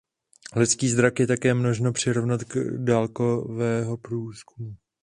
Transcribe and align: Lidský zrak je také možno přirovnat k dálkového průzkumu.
Lidský 0.55 0.85
zrak 0.89 1.19
je 1.19 1.27
také 1.27 1.53
možno 1.53 1.93
přirovnat 1.93 2.43
k 2.43 2.57
dálkového 2.83 3.97
průzkumu. 3.97 4.75